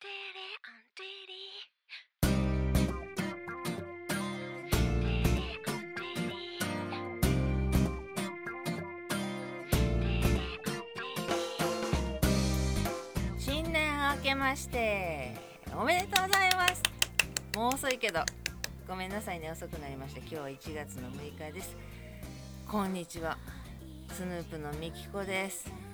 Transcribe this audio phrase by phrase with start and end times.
[0.00, 0.08] 新
[13.72, 15.34] 年明けまして
[15.76, 16.80] おめでとうございます。
[17.56, 18.20] もう遅いけど
[18.86, 20.20] ごめんなさいね遅くなりました。
[20.20, 21.76] 今日は1月の6日です。
[22.68, 23.36] こんにちは。
[24.12, 25.87] スヌープのみきこです。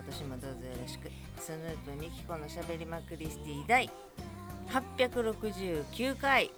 [0.00, 1.10] 今年もどうぞよろしく。
[1.38, 3.90] スヌープみきこのしゃべりまくりスティ第
[4.70, 6.50] 869回。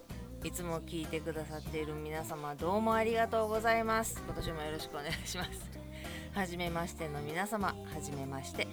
[0.45, 4.23] いつも聞いてくださっている皆様どうもありがとうございます。
[4.25, 5.51] 今年もよろしくお願いします。
[6.35, 8.69] はじめましての皆様はじめまして。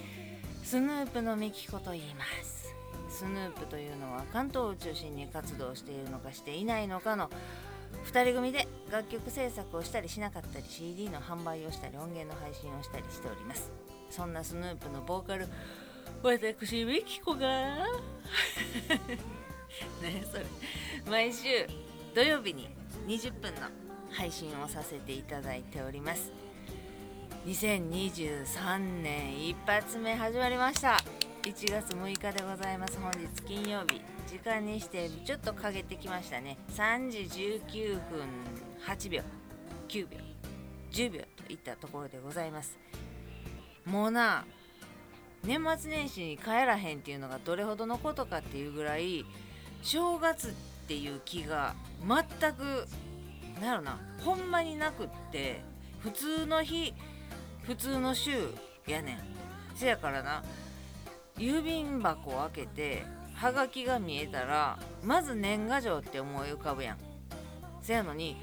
[0.64, 2.76] スヌープのみきこと言います。
[3.10, 7.32] スヌープというのは関東を中心に活動しているのかしていないのかの
[8.06, 13.89] 2人組で楽曲制作をしたりしなかったり CD の販売をしたり音源の配信をしたりしております。
[14.10, 15.48] そんなスヌープのボーカル
[16.24, 17.40] 私ミキコが
[20.02, 20.46] ねそれ
[21.10, 21.68] 毎週
[22.14, 22.70] 土曜日に
[23.08, 23.62] 20分の
[24.12, 26.32] 配信をさせていただいております。
[27.46, 30.98] 2023年一発目始まりました。
[31.44, 33.00] 1月6日でございます。
[33.00, 34.02] 本日金曜日。
[34.28, 36.58] 時間にしてちょっと陰ってきましたね。
[36.76, 37.20] 3時
[37.72, 38.28] 19分
[38.86, 39.22] 8秒。
[39.88, 40.18] 9秒。
[40.92, 42.78] 10秒といったところでございます。
[43.86, 44.46] もうな
[45.44, 49.26] 年末年始に帰らへんっていうのがどれほどのことかっていうぐらい
[49.82, 50.52] 正月っ
[50.88, 52.88] ていう気が全く
[53.60, 55.62] なんやろなほんまになくって
[56.00, 56.94] 普通の日
[57.64, 58.32] 普通の週
[58.88, 59.20] やねん。
[59.76, 60.44] せやからな
[61.38, 66.98] 郵便箱を開けてはがきが見えたらまず年賀状って思い浮かぶやん。
[67.82, 68.36] せやのに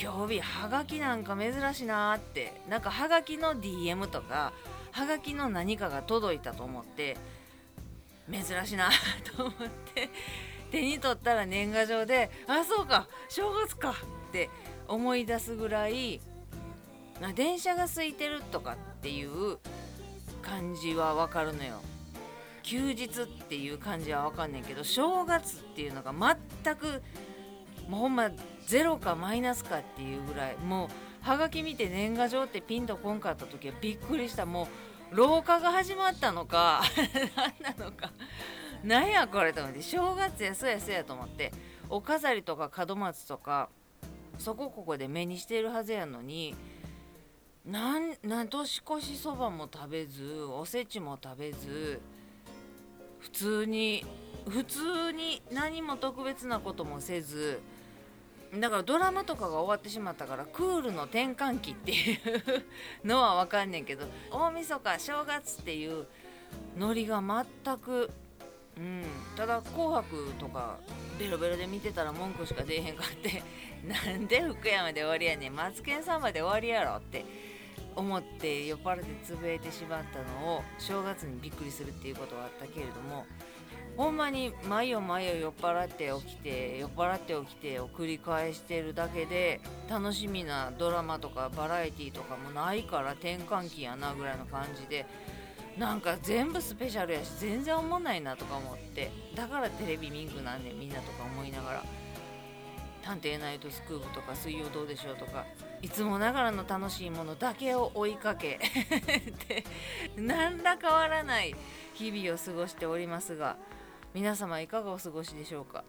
[0.00, 4.52] 今日日はがきなんか珍しいなーってなんかはがきの DM とか
[4.98, 7.16] はがきの何かが届いたと思って
[8.28, 8.90] 珍しいな
[9.36, 9.54] と思っ
[9.94, 10.10] て
[10.72, 13.94] 手に取ったら年賀状であそうか正月かっ
[14.32, 14.50] て
[14.88, 16.20] 思い出すぐらい
[17.36, 19.58] 電車が空いてるとかっていう
[20.42, 21.80] 感じはわかるのよ。
[22.64, 27.02] 休日っていう感じはわかんないけど正月っていうのが全く
[27.88, 28.30] もうほんま
[28.66, 30.88] ゼロかマイナスかっていうぐらいもう
[31.26, 34.44] はがき見て年賀状ってピンとこんかった時はびっくりした。
[34.44, 36.82] もう老化が始まったのか
[37.36, 38.12] 何なのか
[38.84, 41.52] なんやこれと思って正月やそうやそうやと思って
[41.90, 43.68] お飾りとか門松とか
[44.38, 46.54] そこここで目にしてるはずやのに
[47.64, 52.00] なんなん年越しそばも食べずおせちも食べず
[53.18, 54.04] 普通に
[54.48, 57.60] 普通に何も特別なこともせず
[58.54, 66.06] だからドラマとかが終わってしまったからクールの転換期っていうのは分かんねんけど大晦日正月っていう
[66.76, 68.10] ノリが全く
[68.78, 69.04] うん
[69.36, 70.78] ただ「紅白」とか
[71.18, 73.42] ベロベロで見てたら文句しか出えへんかって
[73.84, 77.24] なんで福山で終わりやねんマツケンサンバで終わりやろって
[77.96, 83.26] 思って酔っ払ってつぶやいてしまったのを正月にびっくりするっていうことはあったけれども
[83.98, 89.60] ほんまに毎夜毎夜酔っ払って起きて酔っ払って起きてを繰り返してるだけで
[89.90, 95.04] 楽しみなドラマとかバラエティーとかもないから転換期やなぐらいの感じで
[95.76, 101.84] なんか全部スペシャルやし全然おもんないなとか思ってだからテレビミンクなんねんみんなとか思いながら
[103.02, 105.44] 「探偵ナイトスクープ」とか「水曜どうでしょう」とか
[105.82, 108.60] いつもながらの楽しいものだけを追いかけ
[109.48, 109.64] で
[110.16, 111.56] 何ら変わらない
[111.94, 113.56] 日々を過ごしておりますが
[114.14, 115.84] 皆様いかがお過ごしでしょうか？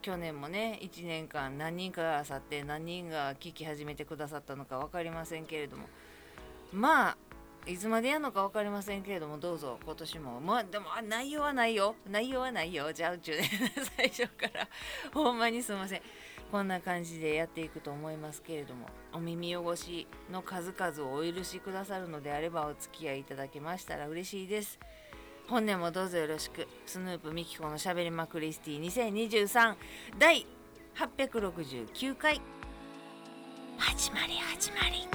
[0.00, 5.86] 去年もね1年間何人かが去って何人が聞き始めてくださったのか分かりませんけれども。
[6.72, 7.16] まあ
[7.66, 10.40] いつまでやるのか分かりませんけれどもどうぞ今年も。
[10.40, 11.94] まあでも内容はないよ。
[12.08, 12.92] 内容はないよ。
[12.92, 13.42] じゃあ宇宙で
[13.96, 14.68] 最初から。
[15.12, 16.02] ほんまにすいません。
[16.50, 18.88] こんな感じでやっていくと思いますけれども。
[19.12, 24.78] お耳汚しの数々をお許しくださるのであればお付き合いいただけましたら嬉しいです。
[25.48, 26.68] 本年もどうぞよろしく。
[26.84, 28.82] スヌープミキコのしゃべりまくりスティ。
[28.82, 29.74] 2023
[30.18, 30.46] 第
[30.94, 32.40] 869回
[33.78, 35.08] 始まり始まり。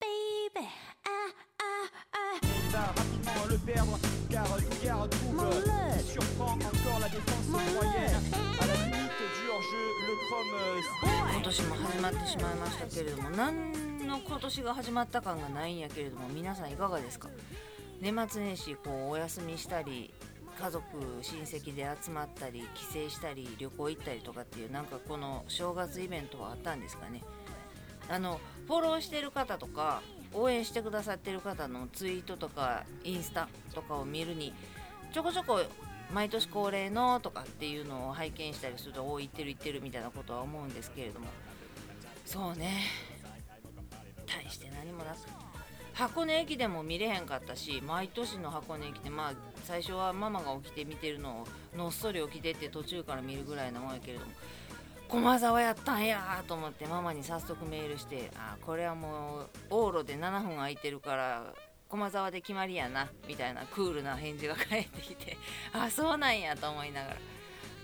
[0.00, 0.50] ベイ
[3.66, 4.46] ビー今
[11.42, 13.72] 年も始まってしまいましたけれども何
[14.06, 17.28] の今年が始まった感がないんやけれども皆さんいかがですか？
[18.00, 20.14] 年末年始こうお休みしたり
[20.60, 20.84] 家族
[21.20, 27.24] 親戚で集まったり帰省したり旅行行ったりとかっていうなんかこの正月イベントはあったんですかね？
[28.08, 30.00] あのフォローしてる方とか
[30.34, 34.52] 応援してくださってる方のツイートとかインスタとかを見るに
[35.12, 35.60] ちょこちょこ
[36.12, 41.26] 毎年恒例のとかっていうのを拝見したりするとお行ってる行ってるみたいなことは思うんですけれども。
[42.24, 42.84] そうね。
[44.26, 45.16] 大して何もなく。
[45.94, 49.32] 箱根駅でも見れへんかったし毎年の箱根駅でまあ
[49.64, 51.44] 最初はママが起きて見てるの
[51.74, 54.32] をのっそり起きてって途中から見るぐらいなもんやけれども。
[55.08, 61.54] 駒沢やったんやと思ってママに早速メールしてあこれはもう往路で7分空いてるから
[61.88, 65.38] 駒沢で決まりやなみたいなクールな返事が返ってきて
[65.72, 67.16] あそうなんやと思いながら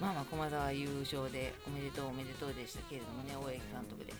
[0.00, 4.12] まあまあ駒沢優勝でおめでとうおめでとうでしたけれどもね大八木監督で。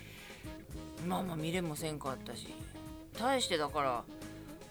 [1.07, 2.47] まあまあ見れもせんかったし
[3.19, 4.05] 大してだから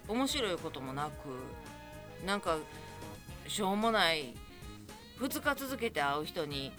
[0.07, 2.57] 面白いこともなくなんか
[3.47, 4.33] しょうもない
[5.19, 6.71] 2日続けて会う人に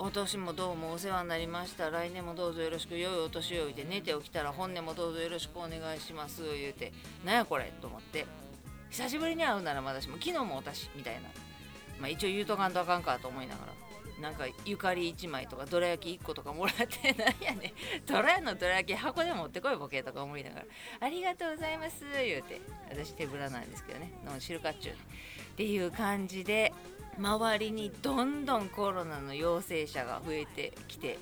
[0.00, 1.90] お年もどうもお世話になりました。
[1.90, 6.42] 来年もどうぞよろしく良いお年を言うて寝て起きたら本年もどうぞよろしくお願いします。
[6.56, 6.92] 言うて
[7.24, 7.72] なんやこれ？
[7.80, 8.24] と思って。
[8.90, 11.20] 久しぶりに会うならまだしも昨日もおたしみたいな。
[12.00, 13.72] まあ一応言うとかんとあかんかと思いながら。
[14.22, 17.72] なんかゆかり1枚とかどら焼き1個とかもらって なんやね
[18.04, 20.66] どらのどら焼き箱で持ってこいボケとか思いながら。
[21.00, 22.04] ありがとうございます。
[22.24, 22.60] 言うて。
[22.88, 24.12] 私手ぶらなんですけどね。
[24.24, 24.96] の汁かっちゅうっ
[25.56, 26.72] ていう感じで
[27.18, 31.18] 周りにどんどんコロナの陽性者が増えてきて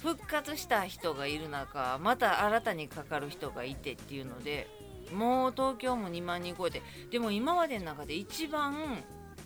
[0.00, 4.68] 復活した人がいる中また新たにかかる人がいてっていうので
[5.12, 8.74] もう東京も2万人超えてでも今までの中で一番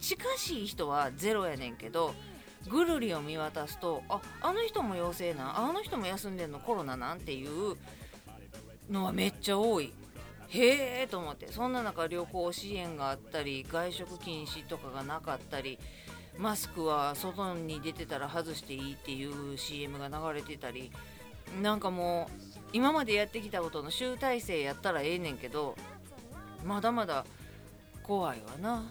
[0.00, 2.14] 近しい人はゼロやねんけど
[2.68, 7.76] ぐるりを見渡すとああの人も陽性なんあの人も休んでんのコロナなんていう
[8.90, 9.92] のはめっちゃ多い。
[10.48, 11.50] へえと思って。
[11.52, 15.78] そんな中旅行支援があったり外食禁止とかがなかったり
[16.38, 20.90] マスクは外に出てたら外していいっていう CM が流れてたり
[21.62, 25.76] なんかもう今までやってきたことの集大成やったらええねんけど
[26.64, 27.24] まだまだ
[28.02, 28.84] 怖いわな。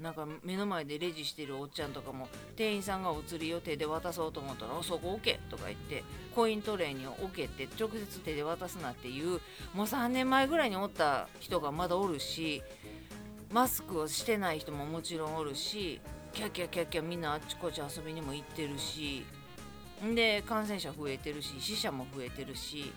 [0.00, 6.02] なんか目の前でレジしてるおっちゃんとかも店員さんがお釣りを手で渡そうと思ったら「そこ置け」とか言って
[6.34, 9.40] コイントレーに置けって直接手で渡すなっていう
[9.72, 12.62] もう3年前ぐらいにおった人がまだおるし
[13.52, 16.00] マスクをしてない人ももちろんおるし
[16.32, 19.24] キャキャキャキャみんなあっちこっち遊びにも行ってるし
[20.12, 22.92] で感染者増えてるし死者も増えてるし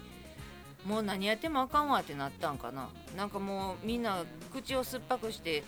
[0.83, 2.89] もう何やってもあかんわってなったんかな。
[3.15, 4.23] なんかもうみんな
[4.53, 5.63] 口を酸っぱくして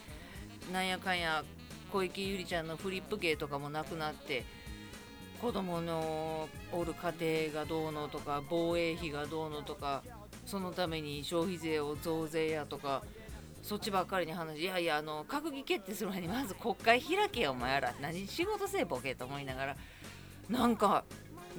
[0.71, 1.43] なんやかんや
[1.91, 4.45] 小池百合ちゃんのフリップ芸とかもなくなって
[5.41, 10.03] 子供のおる家庭がどうのとか防衛費がどうのとか
[10.45, 13.03] そのために消費税を増税やとか
[13.61, 17.93] そっちばっかりに話いやいやあの閣議決定する前にまず国会開けよお前ら。
[18.01, 19.75] 何仕事せえボケと思いながら。
[20.49, 21.03] なんか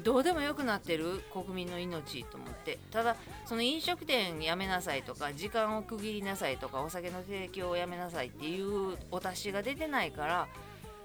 [0.03, 1.23] どうでもよくなってる？
[1.33, 2.79] 国民の命と思って。
[2.91, 3.17] ただ
[3.47, 10.49] その飲食店やめなさいとか時間を区切りなさいとかお酒の提供をやめなさいっていうお達しが出てないから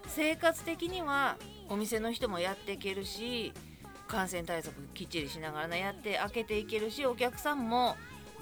[0.07, 1.37] 生活的には
[1.69, 3.53] お店の人もやっていけるし
[4.07, 7.95] 感染対策きっちりしながらやって開けていけるしお客さんも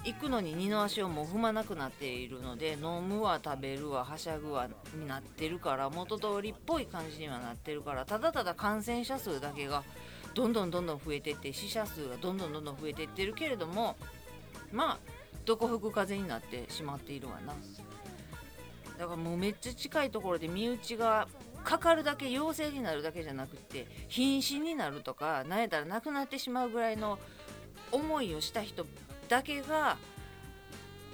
[0.04, 9.82] 行くのに二の足をも踏まなくなっているので飲むわ食べるわはしゃぐわになってるから元通りっぽい感じにはなってるからただただ感染者数だけが
[10.34, 13.96] どんどんどんどん増えてって死者数がどんどんどんどん増えていってるけれども
[14.72, 14.98] まあ
[15.44, 17.54] どこ吹く風になってしまっているわな。
[18.98, 21.26] だからもうめっちゃ近いところで身内が
[21.64, 27.18] かかるだけ陽性になるだけじゃなくて瀕死になるとかなえたら亡くなってしまうぐらいの
[27.90, 28.86] 思いをした人
[29.28, 29.96] だけが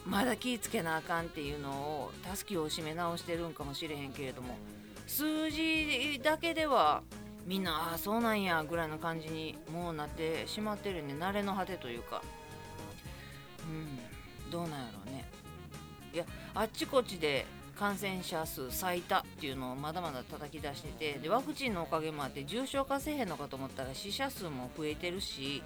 [0.04, 4.56] まだ気ぃつけなあかんっていうのを助けを締め直してるんかもしれへんけれども
[5.06, 7.02] 数字だけでは
[7.46, 12.22] みんなああそうなんやぐらいの感じにもうなってしまってるね慣れの果てというか。
[13.68, 15.24] うんどうなんやろうね。
[16.12, 17.46] いやあっちこっちで
[17.78, 25.62] 感染者数最多っていうのをまだまだ叩き出しててでワクチンのおかげもあって重症化せえへんのかと思ったら死者数も増えてるし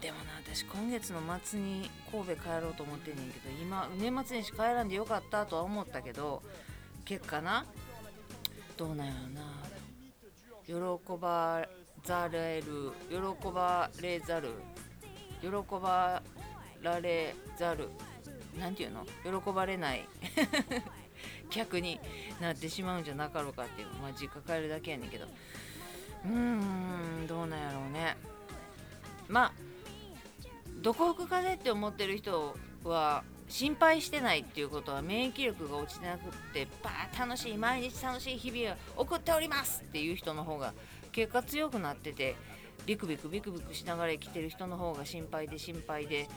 [0.00, 6.42] でもな私今月の末に神戸帰ろうと思ってんねんけど今年末年始帰らんでよかったとは思ったけど
[7.04, 7.66] 結果な
[8.76, 9.75] どうなんやろな。
[10.66, 10.72] 喜
[11.20, 11.66] ば
[12.04, 14.50] ざれる喜ばれざる
[15.40, 15.48] 喜
[15.80, 16.22] ば
[16.82, 17.88] られざる
[18.58, 18.94] 何て言う
[19.32, 19.40] の？
[19.42, 20.08] 喜ばれない。
[21.50, 22.00] 客に
[22.40, 25.26] なってしまうんじゃなかろうかっていうまあ実家帰るだけやねんけど。
[26.24, 28.16] うーんどうなんやろうね。
[29.28, 29.52] まあ
[30.82, 40.72] どこ吹く風って思ってる人は心配してないっていうことは免疫力が落ちてなくってバー楽しい毎日楽しい日々を送っておりますっていう人の方が
[41.12, 42.36] 結果強くなってて
[42.86, 46.28] ビクビクビクビクしながら生きてる人の方が心配で心配で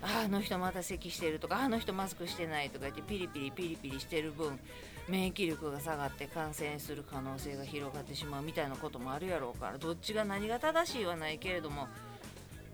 [0.00, 4.58] ああの人また咳してるとかあの人マスクしてないとか言ってピリピリピリピリしてる分
[5.08, 11.88] 免疫力が下がって感染する可能性が広がってしまうみたいなこともあるやろうからどっちが何が正しいはないけれども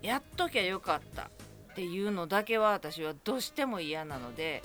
[0.01, 1.29] やっときゃよかった。
[1.75, 4.63] っていうのだけは私はどうしても嫌なので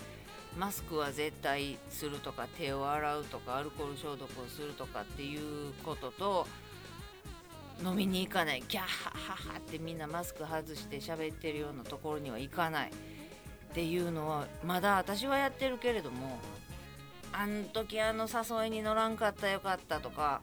[0.57, 6.47] マスクは絶対するとか手を洗うとかアルコール消毒をするとかっていうことと
[7.85, 8.62] 飲みに行かない。
[8.69, 12.90] ギャッハッハッハってみんなマスク外して喋ってるようなところには行かない。
[12.90, 16.38] っていうのはまだ私はやってるけれども
[17.33, 20.43] あん時あの誘いに乗らんかったよかったとか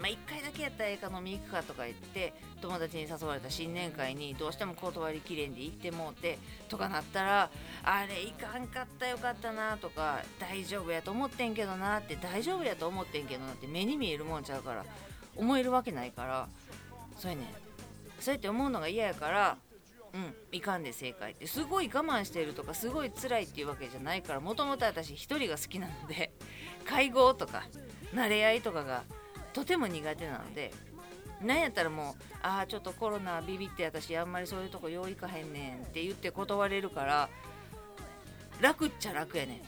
[0.00, 6.38] まあ、1回だけやったらええか飲み行くかとか言って友達に誘われた新年会にどうしても断りきれんで行ってもうて
[6.68, 7.50] とかなったら
[7.82, 14.84] あれいかんかったよかったなとか大丈夫やと思ってんけどなって大丈夫やと思ってんけどなって目に見えるもんちゃうから
[15.36, 16.48] 思えるわけないから
[17.18, 17.52] そうやね
[18.20, 19.56] そうやって思うのが嫌やから
[20.14, 21.46] うんいかんで正解って。
[21.46, 26.32] すごい我慢してるとかすごい辛いっていうわけじゃないからもともと私一人が好きなので
[26.84, 27.64] 会合とか
[28.14, 29.04] 慣れ合いとかが
[29.52, 30.72] とても苦手なので
[31.42, 37.28] なんやったらもうああちょっとコロナビビって私あんまりそういうとこよう行かへんねんって言って断れるから
[38.60, 39.60] 楽っちゃ楽やねん。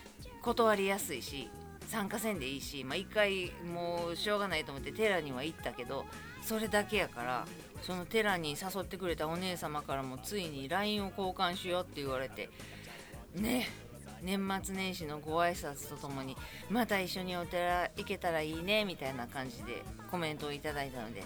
[0.43, 1.49] 断りやすいし
[1.87, 6.05] 参加せんでいいしまあ一回もうしょうがないと思って寺には行ったけど
[6.43, 7.47] それだけやから
[7.83, 12.51] その寺に誘ってくれたお姉様からもついに LINE を交換しようって言われて
[13.35, 13.69] ね
[14.23, 16.37] 年末年始のご挨拶とともに
[16.71, 21.25] また一緒にお寺行けたらいいねみたいな感じでコメントをいただいたので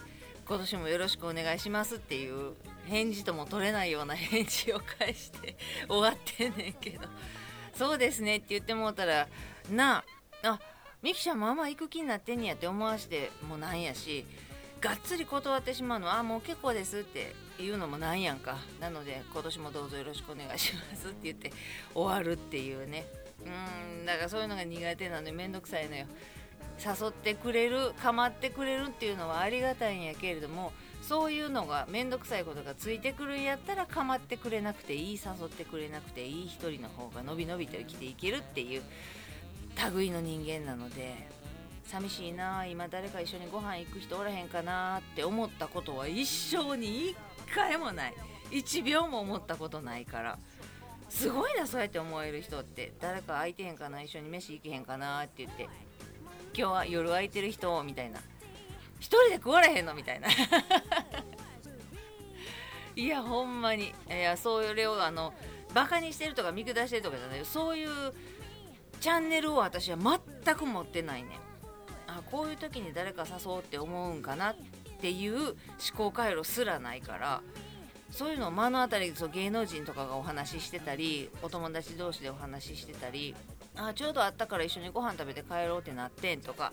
[0.49, 2.53] 今年もよろしくお願いしますっていう
[2.85, 5.57] 返事とも取れないような返事を返して
[5.89, 7.07] 終わってんねんけど。
[7.77, 9.29] そうですねって言ってもうたら
[9.71, 10.03] な
[10.43, 10.61] ああ
[11.03, 14.25] ミキちゃんもあんま行く気になってんねやって思わしてもなんやし
[14.81, 18.57] がっつり断ってしまうのはもう結構ですって言うのもなんやんか。
[18.81, 21.53] なので今年もどうぞよろしくお願いしますって言って
[21.95, 23.07] 終わるっていうね。
[23.45, 26.07] うんだからそういうのが苦手なのでめんどくさいのよ。
[26.79, 38.83] 誘ってくれる構ってくれるっていうのはありがたいんやけれどもそういうのがめんどくさいことがついてくるんやったら構ってくれなくていい誘ってくれなくていい一人の方がのびのびと生きていけるっていう
[39.95, 41.29] 類の人間なので
[41.85, 47.17] 寂しいな今誰か一緒にご飯行く人おらへんかなって思ったことは一生に一
[47.55, 48.15] 回もない。
[48.51, 50.39] 1秒も思ったことないから。
[51.09, 52.93] すごいなそうやって思える人って。
[53.01, 55.69] 誰か空いてへんかな一緒に飯行けへんかなって言って。
[56.55, 58.21] 今日は夜空いてる人みたいな。
[58.99, 60.29] 一人で食われへんのみたいな。
[62.97, 63.95] いやほんまに。
[64.09, 65.35] いやそれをあの
[65.77, 67.89] バカにしてるとか見下してるとかじゃないそういう
[69.01, 71.39] チャンネルを私は全く持ってないね
[72.07, 74.55] あこういう時に誰か誘おうって思うんかな
[74.97, 75.55] っていう思
[75.97, 77.43] 考回路すらないから
[78.11, 83.35] そういうのを目の当たりでそう芸能人とかがお話ししてたりお友達同士でお話ししてたり
[83.77, 86.73] あちょうどあったから一緒にご飯食べて帰ろうってなってんとか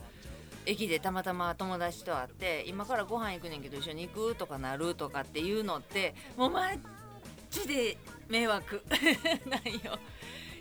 [0.66, 4.36] 駅でたまたま友達と会って今からご飯行くねんけど一緒に行く？
[4.36, 6.70] とかなるとかっていうのってもうマ
[7.50, 7.98] ジで
[8.30, 8.82] 迷惑
[9.50, 10.00] なんよ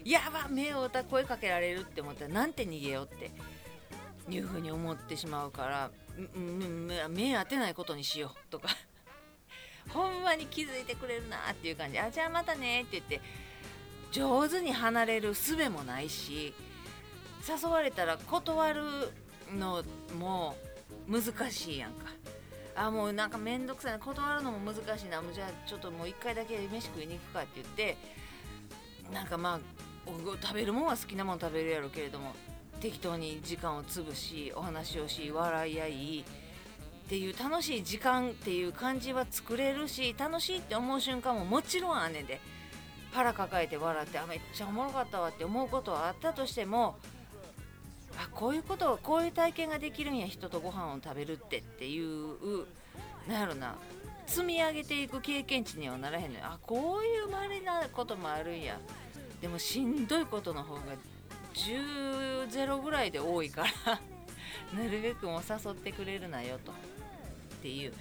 [0.05, 3.31] やば目をた声かけられるって思ったらなんて逃げようって
[4.29, 5.91] いうふうに思ってしまうから
[7.09, 8.69] 目当てないことにしようとか。
[9.91, 11.99] ほんまに気づいてくれるなっていう感じ。
[11.99, 13.21] あじゃあまたねって言って
[14.13, 16.55] 上手に離れる術もないし
[17.47, 18.83] 誘われたら断る
[19.53, 19.83] の
[20.17, 20.57] も
[21.09, 22.07] 難しいやんか。
[22.75, 23.99] あもうなんかめんどくさいな。
[23.99, 25.21] 断るのも難しいな。
[25.21, 27.97] もうじゃあちょっともう一回だけ飯食いに行くかって言って
[29.13, 29.61] なんかまあ
[30.41, 32.35] 食べるもんは好きなもん食べるやろうけれども
[32.83, 36.25] 適当に時間を潰しお話をし笑い合い
[37.07, 42.41] っていう楽しい時間っていう感じは作れるし楽しいって思う瞬間ももちろんあねんで。
[43.13, 46.97] 腹抱えて笑ってあめっちゃおもろかったわって思うことはあったとしても
[48.17, 52.67] あこういうことはこういう体験ができるんや人とご飯を食べるってっていう
[53.29, 53.75] なんやろな
[54.27, 56.45] 積み上げていく経験値にはならへんのよ。
[56.47, 58.79] あこういうまれなこともあるんや。
[59.43, 60.81] でもしんどいことの方が
[61.55, 64.01] 10ゼロぐらいで多いから
[64.79, 66.75] なるべくも誘ってくれるなよとっ
[67.63, 67.93] ていう。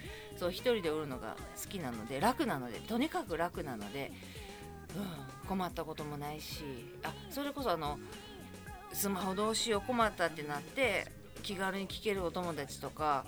[0.41, 4.12] そう一人でおるのが好きなので楽なのでとにかく楽なので、
[4.96, 6.63] うん、困ったこともないし
[7.03, 8.00] あそれこそあの
[8.91, 11.05] スマホどうしよう困ったってなって
[11.43, 13.25] 気軽に聞けるお友達とか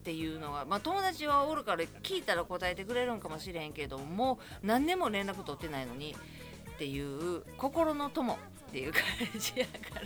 [0.00, 6.16] っていうのが、まあ、友達はおるから聞いたら答えてくれるんかもしれへんけどもう何年も連絡取ってないのに
[6.74, 9.02] っていう心の友っていう感
[9.38, 10.02] じやから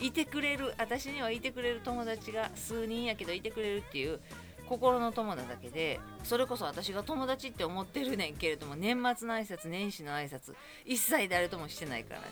[0.00, 4.20] いてくれる私にはいてくれる友達が数人やけどいてくれるっていう
[4.68, 10.54] 心の友なだけでそれこそ私が友達って思ってるねんけれども年末の挨拶年始の挨拶
[10.84, 12.26] 一切誰ともしてないからね、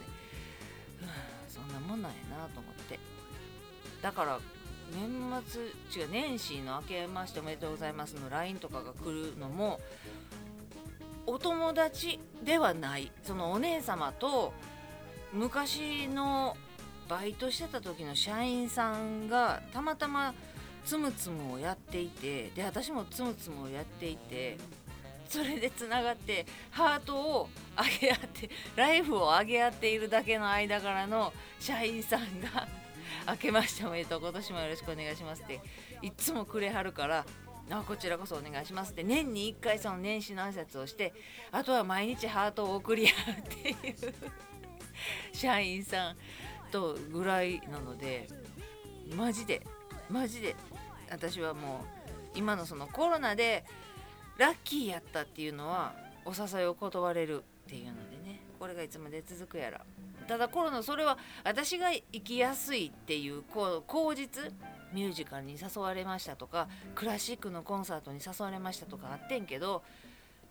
[1.49, 2.99] そんなもんなんやなと思って。
[4.01, 4.41] だから
[4.95, 5.09] 年
[5.47, 9.81] 末違う年始の明けましておめでとうございますの LINE とかが来るのも
[11.27, 13.13] お友達ではない。
[13.23, 14.53] そのお姉様と
[15.33, 16.57] 昔の
[17.09, 20.35] バイトしてた時の社員さんがたまたま
[20.85, 24.59] つむつむをやっていてで私もつむつむをやっていて
[25.29, 32.69] それでつながってハートを上げ合ってライフを上げ合っているだけの間からの社員さんが
[33.29, 35.61] 「明けましておめでとう今年もよろしくお願いします」って
[36.03, 37.25] いっつもくれはるから
[37.71, 41.15] あこちらこそお願いしますって年に1回その年始の挨拶をして
[41.51, 43.97] あとは毎日ハートを送り合うっていう。
[45.33, 46.17] 社員さん
[46.71, 48.29] とぐらいなので
[49.15, 49.67] マジで
[50.09, 50.57] マジで
[51.11, 51.85] 私はも
[52.35, 53.65] う今のそのコロナで
[54.39, 55.95] ラッキーやったっていうのは
[56.25, 58.41] お誘いを断れるっていうのでね。
[58.59, 59.81] これがいつまで続くやら。
[60.29, 64.53] ただコロナそれは私が生きやすいっていうこう口実
[64.93, 69.83] ミュージカルに誘われましたとかクラシックのコンサートに誘われましたとかあってんけど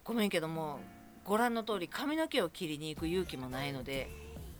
[0.03, 0.79] ごめんけども
[1.24, 4.10] ご覧の通り髪の毛を切りに行く勇気もないので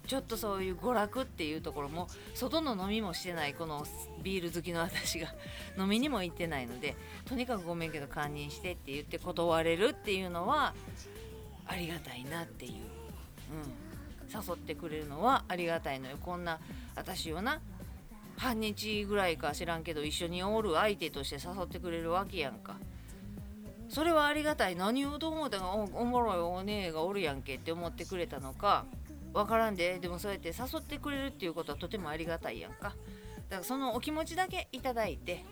[0.08, 3.86] ちょっとそういう娯楽っていうところも外の飲みもしてないこの
[4.24, 5.28] ビール好きの私が
[5.78, 10.74] 飲みにも行ってないのでとにかくごめんけど堪忍してって言って断れるっていうのは
[11.68, 12.78] ありがたいなっていう、うん、
[14.30, 16.60] 誘ってくれるのはありがたいのよこんな
[16.96, 17.62] 私をな
[18.38, 22.76] 半日ぐらいか知らんけど一緒におる相手として誘ってくれるわけやんか。
[23.88, 24.76] それはありがたい。
[24.76, 28.86] 何をどう思ったかおもろいお姉がおるやんけって思ってくれたのか
[29.34, 32.96] 分からんででもそうやって誘ってくれるっていうことはとてもありがたいやんか。
[33.50, 35.44] だからそのお気持ちだけいただいて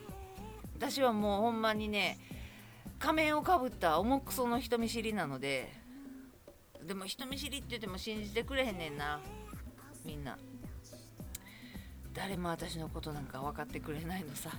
[0.74, 2.18] 私はもうほんまにね
[2.98, 5.70] 仮面をかぶった重くその人見知りなので
[6.86, 9.20] でも人見知りって言っても信じてくれへんねんな
[10.04, 10.38] みんな。
[12.12, 14.50] 誰も私のことなんか分かってくれないのさ。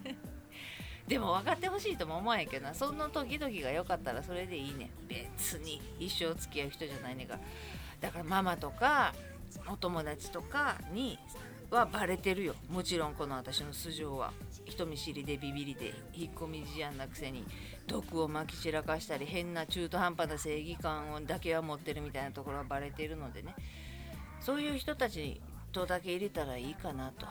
[1.08, 2.74] でも分かってほしいとも思わへんけどな。
[2.74, 7.40] その時々が良かったらそれでいいね別に一生付き合う人じゃないねんから。
[8.00, 9.14] だからママとか
[9.68, 11.18] お友達とかに
[11.70, 12.54] はバレてるよ。
[12.68, 14.32] もちろんこの私の素性は。
[14.64, 17.44] 人見知りでビビりで引っ込み思案なくせに。
[17.86, 23.54] 毒をまき散らかしたり変な中途半端な正義感をだけは持ってるみたいなところはバレてるのでね。
[24.40, 25.40] そういう人たち
[25.72, 27.26] とだけ入れたらいいかなと。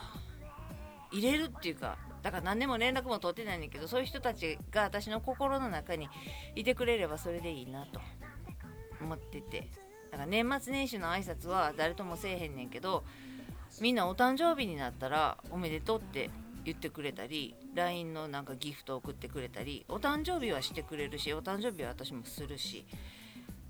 [1.12, 6.08] 入れるっていうかだから何でも連絡も取ってないんだけどそういう人たちが私の心の中に
[6.56, 8.00] いてくれればそれでいいなと
[9.02, 9.89] 思ってて。
[10.12, 13.04] だから年末年始の挨拶は誰ともせえへんねんけど
[13.82, 16.30] みんなお誕生日になったらおめでとうって
[16.66, 22.86] 言ってくれたり LINE のなんかギフト送ってくれたりお誕生日はしてくれるしお誕生日は私もするし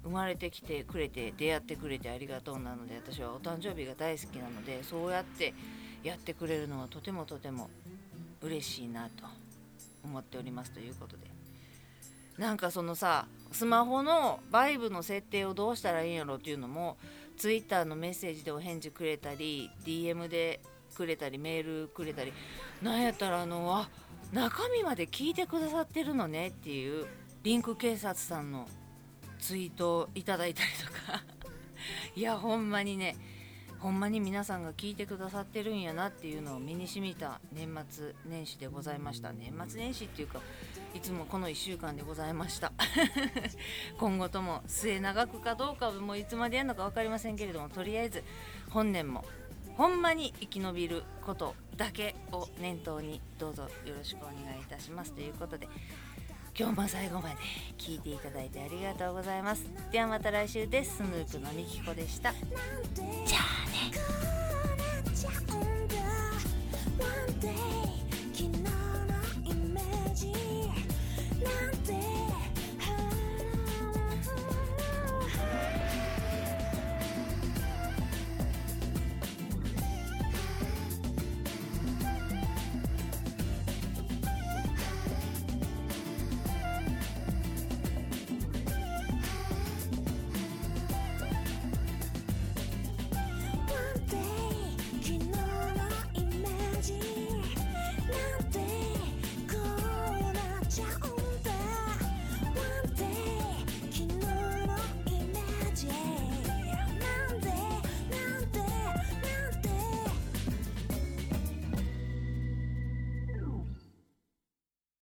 [0.03, 5.53] 生まれてきてくれて出会ってくれてありがとうなので私はお誕生日が大好きなのでそうやって
[6.03, 7.69] やってくれるのはとてもとても
[8.41, 9.25] 嬉しいなと
[10.03, 11.29] 思っておりますということで。
[12.39, 16.97] なんかそのさスマホのバイブの設定をどうしたらいいんやろっていうのも
[17.37, 20.61] Twitter のメッセージでお返事くれたり DM で
[20.95, 22.33] くれたりメールくれたり
[22.81, 23.89] なんやったらあのあ
[24.33, 27.07] 中身まで聞いてくださってるのねっていう
[27.43, 28.67] リンク警察さんの
[29.39, 31.23] ツイートをいただいたりとか。
[32.15, 33.15] いやほんまにね。
[33.79, 39.31] ほんまに皆さんが聞いてくださってるんやなっていうのを身にしみた年末年始でございました。
[39.31, 40.41] 年末年始っていうか
[40.93, 42.73] いつもこの1週間でございました。
[43.97, 48.23] 今後とも末永くかどうかもいつまでやるのか分かりませんけれどもとりあえず
[48.69, 49.23] 本年も
[49.77, 55.13] ほんまに生き延びることだけを念頭にどうぞよろしくお願いいたします。
[55.13, 55.69] ということで
[56.59, 57.35] 今日も最後まで
[57.77, 59.63] 聞いていただいてありがとうございます。
[59.93, 60.97] ではまた来週です。
[60.97, 62.33] スヌープのみきこでした。
[62.33, 63.37] じゃ。
[63.37, 65.58] あね